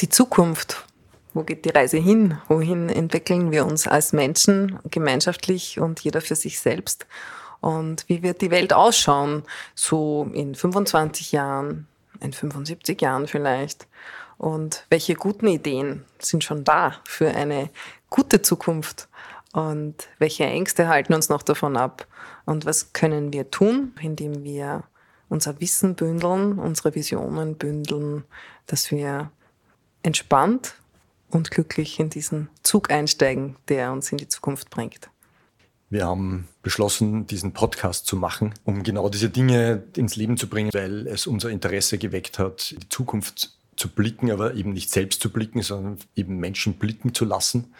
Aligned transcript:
die 0.00 0.08
Zukunft? 0.08 0.84
Wo 1.34 1.42
geht 1.42 1.64
die 1.64 1.70
Reise 1.70 1.98
hin? 1.98 2.38
Wohin 2.48 2.88
entwickeln 2.88 3.50
wir 3.50 3.66
uns 3.66 3.86
als 3.86 4.12
Menschen 4.12 4.78
gemeinschaftlich 4.90 5.80
und 5.80 6.00
jeder 6.00 6.20
für 6.20 6.36
sich 6.36 6.60
selbst? 6.60 7.06
Und 7.60 8.04
wie 8.08 8.22
wird 8.22 8.40
die 8.40 8.50
Welt 8.50 8.72
ausschauen? 8.72 9.42
So 9.74 10.28
in 10.32 10.54
25 10.54 11.32
Jahren, 11.32 11.86
in 12.20 12.32
75 12.32 13.00
Jahren 13.00 13.26
vielleicht? 13.26 13.86
Und 14.38 14.84
welche 14.90 15.14
guten 15.14 15.46
Ideen 15.46 16.04
sind 16.18 16.44
schon 16.44 16.64
da 16.64 16.96
für 17.04 17.28
eine 17.28 17.70
gute 18.10 18.42
Zukunft? 18.42 19.08
Und 19.52 20.08
welche 20.18 20.44
Ängste 20.44 20.88
halten 20.88 21.14
uns 21.14 21.28
noch 21.28 21.42
davon 21.42 21.76
ab? 21.76 22.06
Und 22.44 22.66
was 22.66 22.92
können 22.92 23.32
wir 23.32 23.50
tun, 23.50 23.94
indem 24.00 24.44
wir 24.44 24.84
unser 25.28 25.58
Wissen 25.60 25.94
bündeln, 25.94 26.58
unsere 26.58 26.94
Visionen 26.94 27.56
bündeln, 27.56 28.24
dass 28.66 28.90
wir 28.90 29.30
entspannt 30.06 30.74
und 31.30 31.50
glücklich 31.50 31.98
in 31.98 32.08
diesen 32.08 32.48
Zug 32.62 32.90
einsteigen, 32.90 33.56
der 33.68 33.92
uns 33.92 34.12
in 34.12 34.18
die 34.18 34.28
Zukunft 34.28 34.70
bringt. 34.70 35.10
Wir 35.90 36.06
haben 36.06 36.48
beschlossen, 36.62 37.26
diesen 37.26 37.52
Podcast 37.52 38.06
zu 38.06 38.16
machen, 38.16 38.54
um 38.64 38.82
genau 38.82 39.08
diese 39.08 39.28
Dinge 39.28 39.84
ins 39.96 40.16
Leben 40.16 40.36
zu 40.36 40.48
bringen, 40.48 40.70
weil 40.72 41.06
es 41.06 41.26
unser 41.26 41.50
Interesse 41.50 41.98
geweckt 41.98 42.38
hat, 42.38 42.70
die 42.70 42.88
Zukunft 42.88 43.56
zu 43.76 43.88
blicken, 43.88 44.30
aber 44.30 44.54
eben 44.54 44.72
nicht 44.72 44.90
selbst 44.90 45.20
zu 45.20 45.30
blicken, 45.30 45.62
sondern 45.62 45.98
eben 46.14 46.38
Menschen 46.38 46.74
blicken 46.74 47.12
zu 47.14 47.24
lassen. 47.24 47.74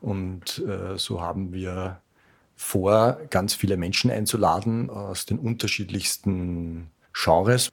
Und 0.00 0.62
äh, 0.66 0.96
so 0.96 1.20
haben 1.20 1.52
wir 1.52 2.00
vor, 2.56 3.18
ganz 3.30 3.54
viele 3.54 3.76
Menschen 3.76 4.10
einzuladen 4.10 4.88
aus 4.88 5.26
den 5.26 5.38
unterschiedlichsten 5.38 6.90
Genres, 7.12 7.70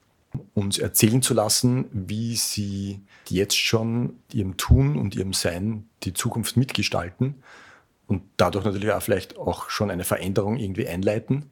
uns 0.53 0.77
erzählen 0.77 1.21
zu 1.21 1.33
lassen, 1.33 1.85
wie 1.91 2.35
sie 2.35 3.01
jetzt 3.27 3.57
schon 3.57 4.19
ihrem 4.31 4.57
Tun 4.57 4.97
und 4.97 5.15
ihrem 5.15 5.33
Sein 5.33 5.89
die 6.03 6.13
Zukunft 6.13 6.57
mitgestalten 6.57 7.35
und 8.07 8.23
dadurch 8.37 8.65
natürlich 8.65 8.91
auch 8.91 9.01
vielleicht 9.01 9.37
auch 9.37 9.69
schon 9.69 9.91
eine 9.91 10.03
Veränderung 10.03 10.57
irgendwie 10.57 10.87
einleiten. 10.87 11.49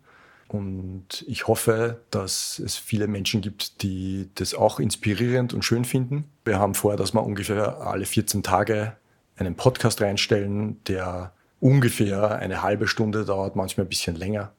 Und 0.48 1.25
ich 1.28 1.48
hoffe, 1.48 2.02
dass 2.09 2.59
es 2.59 2.78
viele 2.78 3.08
Menschen 3.08 3.42
gibt, 3.42 3.83
die 3.83 4.30
das 4.36 4.53
auch 4.53 4.80
inspirierend 4.80 5.53
und 5.53 5.64
schön 5.64 5.83
finden. 5.83 6.25
Wir 6.45 6.58
haben 6.58 6.73
vor, 6.73 6.95
dass 6.95 7.14
wir 7.14 7.23
ungefähr 7.23 7.81
alle 7.81 8.05
14 8.05 8.44
Tage 8.44 8.95
einen 9.36 9.55
Podcast 9.55 10.02
reinstellen, 10.02 10.83
der 10.86 11.33
ungefähr 11.59 12.38
eine 12.38 12.64
halbe 12.64 12.88
Stunde 12.88 13.25
dauert, 13.25 13.55
manchmal 13.55 13.86
ein 13.86 13.89
bisschen 13.89 14.16
länger. 14.16 14.52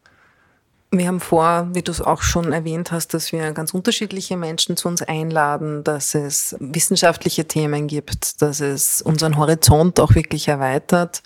Wir 0.91 1.07
haben 1.09 1.21
vor, 1.21 1.69
wie 1.73 1.83
du 1.83 1.93
es 1.93 2.01
auch 2.01 2.23
schon 2.23 2.53
erwähnt 2.53 2.93
hast, 2.93 3.13
dass 3.13 3.31
wir 3.31 3.53
ganz 3.53 3.75
unterschiedliche 3.75 4.39
Menschen 4.39 4.77
zu 4.77 4.89
uns 4.89 5.03
einladen, 5.03 5.85
dass 5.85 6.15
es 6.15 6.57
wissenschaftliche 6.61 7.47
Themen 7.47 7.89
gibt, 7.89 8.41
dass 8.41 8.61
es 8.61 9.03
unseren 9.03 9.37
Horizont 9.37 10.01
auch 10.01 10.15
wirklich 10.15 10.49
erweitert 10.49 11.23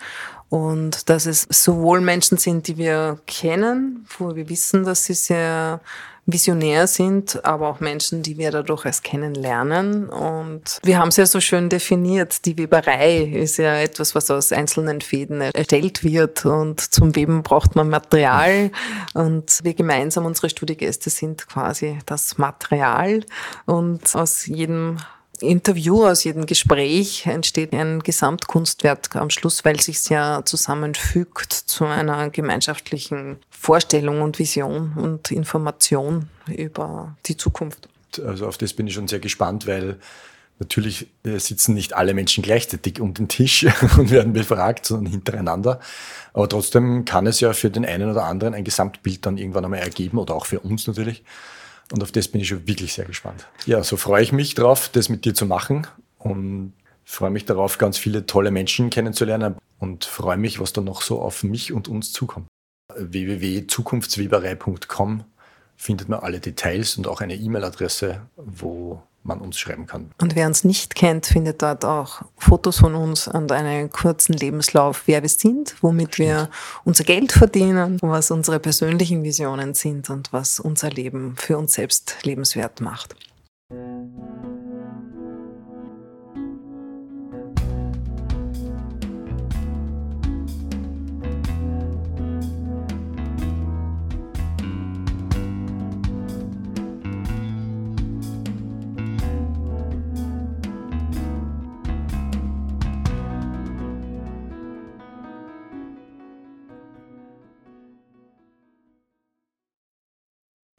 und 0.49 1.09
dass 1.09 1.25
es 1.25 1.47
sowohl 1.49 2.01
Menschen 2.01 2.37
sind, 2.37 2.67
die 2.67 2.77
wir 2.77 3.19
kennen, 3.25 4.05
wo 4.17 4.35
wir 4.35 4.49
wissen, 4.49 4.83
dass 4.83 5.05
sie 5.05 5.13
sehr 5.13 5.79
visionär 6.25 6.87
sind, 6.87 7.43
aber 7.43 7.67
auch 7.67 7.79
Menschen, 7.79 8.23
die 8.23 8.37
wir 8.37 8.51
dadurch 8.51 8.85
erst 8.85 9.03
kennenlernen. 9.03 10.07
Und 10.09 10.79
wir 10.83 10.97
haben 10.97 11.09
es 11.09 11.17
ja 11.17 11.25
so 11.25 11.41
schön 11.41 11.69
definiert. 11.69 12.45
Die 12.45 12.57
Weberei 12.57 13.23
ist 13.23 13.57
ja 13.57 13.75
etwas, 13.75 14.15
was 14.15 14.31
aus 14.31 14.51
einzelnen 14.51 15.01
Fäden 15.01 15.41
erstellt 15.41 16.03
wird. 16.03 16.45
Und 16.45 16.79
zum 16.79 17.15
Weben 17.15 17.43
braucht 17.43 17.75
man 17.75 17.89
Material. 17.89 18.71
Und 19.13 19.59
wir 19.63 19.73
gemeinsam, 19.73 20.25
unsere 20.25 20.49
Studiegäste 20.49 21.09
sind 21.09 21.47
quasi 21.47 21.99
das 22.05 22.37
Material. 22.37 23.25
Und 23.65 24.15
aus 24.15 24.45
jedem 24.45 24.97
Interview, 25.43 26.05
aus 26.05 26.23
jedem 26.23 26.45
Gespräch 26.45 27.25
entsteht 27.25 27.73
ein 27.73 27.99
Gesamtkunstwerk 28.01 29.15
am 29.15 29.29
Schluss, 29.29 29.63
weil 29.65 29.79
sich 29.79 30.09
ja 30.09 30.43
zusammenfügt 30.43 31.53
zu 31.53 31.85
einer 31.85 32.29
gemeinschaftlichen 32.29 33.37
Vorstellung 33.49 34.21
und 34.21 34.39
Vision 34.39 34.93
und 34.95 35.31
Information 35.31 36.29
über 36.47 37.15
die 37.25 37.37
Zukunft. 37.37 37.89
Also 38.25 38.47
auf 38.47 38.57
das 38.57 38.73
bin 38.73 38.87
ich 38.87 38.93
schon 38.93 39.07
sehr 39.07 39.19
gespannt, 39.19 39.67
weil 39.67 39.99
natürlich 40.59 41.07
äh, 41.23 41.39
sitzen 41.39 41.73
nicht 41.73 41.93
alle 41.93 42.13
Menschen 42.13 42.43
gleichzeitig 42.43 42.99
um 42.99 43.13
den 43.13 43.27
Tisch 43.27 43.65
und 43.97 44.11
werden 44.11 44.33
befragt, 44.33 44.85
sondern 44.85 45.11
hintereinander. 45.11 45.79
Aber 46.33 46.47
trotzdem 46.47 47.05
kann 47.05 47.27
es 47.27 47.39
ja 47.39 47.53
für 47.53 47.69
den 47.69 47.85
einen 47.85 48.09
oder 48.09 48.25
anderen 48.25 48.53
ein 48.53 48.63
Gesamtbild 48.63 49.25
dann 49.25 49.37
irgendwann 49.37 49.65
einmal 49.65 49.79
ergeben 49.79 50.17
oder 50.17 50.35
auch 50.35 50.45
für 50.45 50.59
uns 50.59 50.87
natürlich. 50.87 51.23
Und 51.93 52.01
auf 52.01 52.11
das 52.11 52.27
bin 52.27 52.41
ich 52.41 52.47
schon 52.47 52.67
wirklich 52.67 52.91
sehr 52.91 53.05
gespannt. 53.05 53.45
Ja, 53.67 53.83
so 53.83 53.97
freue 53.97 54.23
ich 54.23 54.31
mich 54.31 54.55
drauf, 54.55 54.89
das 54.89 55.09
mit 55.09 55.25
dir 55.25 55.35
zu 55.35 55.45
machen 55.45 55.85
und 56.17 56.73
freue 57.05 57.29
mich 57.29 57.45
darauf, 57.45 57.77
ganz 57.77 57.99
viele 57.99 58.25
tolle 58.25 58.49
Menschen 58.49 58.89
kennenzulernen 58.89 59.57
und 59.77 60.03
freue 60.03 60.37
mich, 60.37 60.59
was 60.59 60.73
da 60.73 60.81
noch 60.81 61.03
so 61.03 61.21
auf 61.21 61.43
mich 61.43 61.71
und 61.71 61.87
uns 61.87 62.11
zukommt. 62.11 62.47
www.zukunftsweberei.com 62.97 65.23
findet 65.75 66.09
man 66.09 66.21
alle 66.21 66.39
Details 66.39 66.97
und 66.97 67.05
auch 67.05 67.21
eine 67.21 67.35
E-Mail-Adresse, 67.35 68.21
wo 68.37 69.03
man 69.23 69.39
uns 69.39 69.57
schreiben 69.57 69.87
kann. 69.87 70.11
Und 70.21 70.35
wer 70.35 70.47
uns 70.47 70.63
nicht 70.63 70.95
kennt, 70.95 71.25
findet 71.25 71.61
dort 71.61 71.85
auch 71.85 72.23
Fotos 72.37 72.79
von 72.79 72.95
uns 72.95 73.27
und 73.27 73.51
einen 73.51 73.89
kurzen 73.89 74.33
Lebenslauf, 74.33 75.03
wer 75.05 75.21
wir 75.21 75.29
sind, 75.29 75.75
womit 75.81 76.15
Stimmt. 76.15 76.29
wir 76.29 76.49
unser 76.83 77.03
Geld 77.03 77.31
verdienen, 77.31 77.97
was 78.01 78.31
unsere 78.31 78.59
persönlichen 78.59 79.23
Visionen 79.23 79.73
sind 79.73 80.09
und 80.09 80.33
was 80.33 80.59
unser 80.59 80.89
Leben 80.89 81.35
für 81.37 81.57
uns 81.57 81.73
selbst 81.73 82.17
lebenswert 82.23 82.81
macht. 82.81 83.15